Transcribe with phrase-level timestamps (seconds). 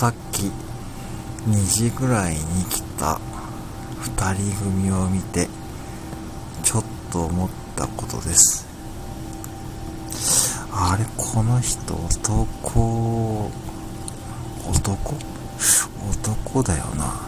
[0.00, 0.50] さっき
[1.46, 3.20] 2時ぐらいに来た
[4.00, 5.46] 2人組を見て
[6.62, 8.66] ちょっと思ったことです。
[10.72, 13.50] あれこの人男
[14.70, 15.16] 男？
[16.08, 17.19] 男だよな。